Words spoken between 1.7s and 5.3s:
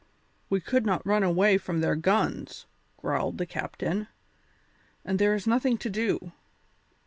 their guns," growled the captain, "and